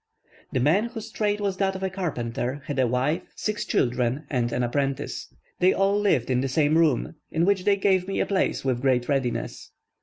[0.51, 4.51] The man, whose trade was that of a carpenter, had a wife, six children, and
[4.51, 5.31] an apprentice.
[5.59, 8.81] They all lived in the same room, in which they gave me a place with
[8.81, 9.69] great readiness.